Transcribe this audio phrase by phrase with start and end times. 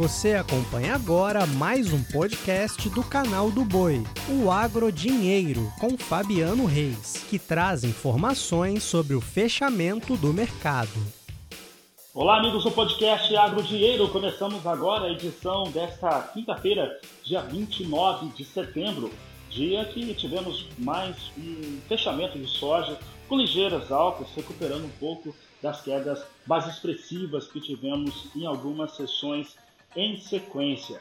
[0.00, 6.64] Você acompanha agora mais um podcast do canal do Boi, o Agro Dinheiro, com Fabiano
[6.64, 10.88] Reis, que traz informações sobre o fechamento do mercado.
[12.14, 14.08] Olá, amigos do podcast Agro Dinheiro.
[14.08, 19.12] Começamos agora a edição desta quinta-feira, dia 29 de setembro,
[19.50, 22.98] dia que tivemos mais um fechamento de soja
[23.28, 29.58] com ligeiras altas, recuperando um pouco das quedas mais expressivas que tivemos em algumas sessões
[29.96, 31.00] em sequência.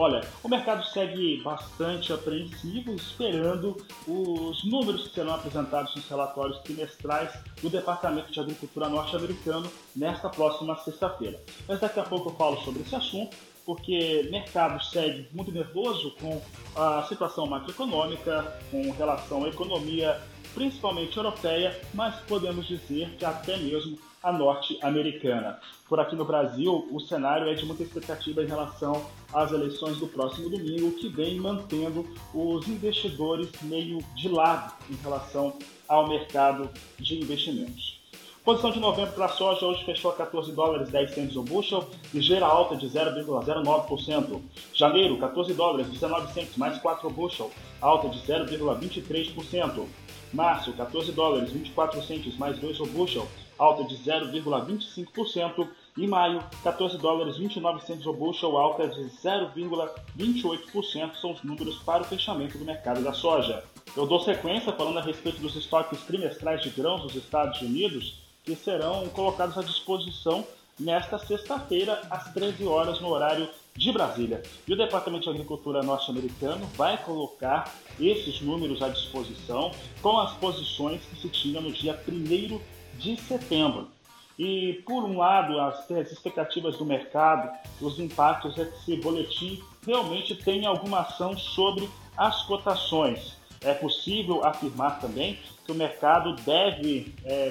[0.00, 7.36] Olha, o mercado segue bastante apreensivo, esperando os números que serão apresentados nos relatórios trimestrais
[7.60, 11.42] do Departamento de Agricultura norte-americano nesta próxima sexta-feira.
[11.66, 16.14] Mas daqui a pouco eu falo sobre esse assunto, porque o mercado segue muito nervoso
[16.20, 16.40] com
[16.76, 20.22] a situação macroeconômica, com relação à economia
[20.58, 25.60] principalmente europeia, mas podemos dizer que até mesmo a norte-americana.
[25.88, 30.08] Por aqui no Brasil, o cenário é de muita expectativa em relação às eleições do
[30.08, 37.20] próximo domingo, que vem mantendo os investidores meio de lado em relação ao mercado de
[37.20, 38.00] investimentos.
[38.44, 41.88] Posição de novembro para a soja hoje fechou a 14 dólares 10 centos o bushel,
[42.12, 44.42] ligeira alta de 0,09%.
[44.74, 49.86] Janeiro, 14 dólares 19 centos mais 4 bushel, alta de 0,23%.
[50.32, 55.68] Março, 14 dólares 24 centos mais 2 o bushel, alta de 0,25%.
[55.96, 61.16] E maio, 14 dólares 29 centos o bushel, alta de 0,28%.
[61.16, 63.64] São os números para o fechamento do mercado da soja.
[63.96, 68.54] Eu dou sequência falando a respeito dos estoques trimestrais de grãos dos Estados Unidos, que
[68.54, 70.46] serão colocados à disposição
[70.78, 73.48] nesta sexta-feira, às 13 horas, no horário
[73.78, 74.42] de Brasília.
[74.66, 79.70] E o Departamento de Agricultura norte-americano vai colocar esses números à disposição
[80.02, 82.60] com as posições que se tinha no dia 1
[82.98, 83.88] de setembro.
[84.36, 90.66] E, por um lado, as, as expectativas do mercado, os impactos desse boletim realmente têm
[90.66, 93.36] alguma ação sobre as cotações.
[93.60, 97.50] É possível afirmar também que o mercado deve é,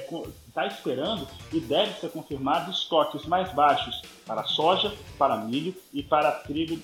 [0.57, 6.31] está esperando e deve ser confirmado estoques mais baixos para soja, para milho e para
[6.31, 6.79] trigo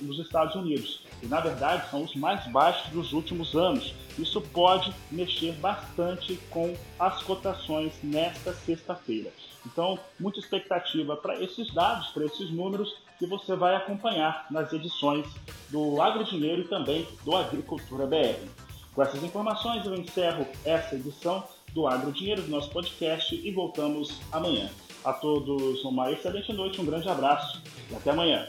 [0.00, 1.02] nos Estados Unidos.
[1.22, 3.94] E na verdade são os mais baixos dos últimos anos.
[4.18, 9.30] Isso pode mexer bastante com as cotações nesta sexta-feira.
[9.66, 15.26] Então, muita expectativa para esses dados, para esses números que você vai acompanhar nas edições
[15.68, 18.48] do Agro Dinheiro e também do Agricultura BR.
[18.94, 24.20] Com essas informações, eu encerro essa edição do Agro Dinheiro, do nosso podcast, e voltamos
[24.32, 24.70] amanhã.
[25.04, 28.48] A todos uma excelente noite, um grande abraço e até amanhã.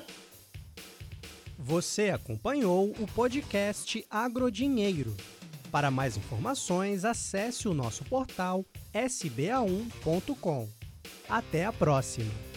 [1.57, 5.15] Você acompanhou o podcast Agrodinheiro.
[5.71, 10.67] Para mais informações, acesse o nosso portal sba1.com.
[11.29, 12.48] Até a próxima!